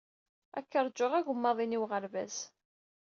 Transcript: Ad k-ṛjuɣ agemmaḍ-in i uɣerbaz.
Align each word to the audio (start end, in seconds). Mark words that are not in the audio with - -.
Ad 0.57 0.65
k-ṛjuɣ 0.71 1.11
agemmaḍ-in 1.19 1.75
i 1.75 1.79
uɣerbaz. 1.83 2.35